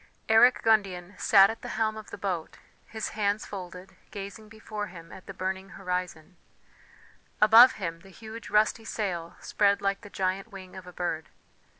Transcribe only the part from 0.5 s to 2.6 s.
Gundian sat at the helm of the boat,